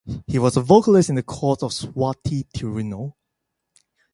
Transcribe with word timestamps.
He 0.25 0.39
was 0.39 0.57
a 0.57 0.61
vocalist 0.61 1.09
in 1.09 1.15
the 1.15 1.21
court 1.21 1.61
of 1.61 1.69
Swathi 1.69 2.43
Thirunal. 2.57 3.13